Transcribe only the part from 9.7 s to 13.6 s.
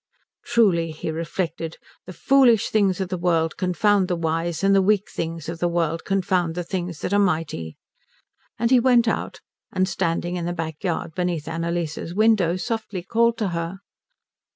and standing in the back yard beneath Annalise's window softly called to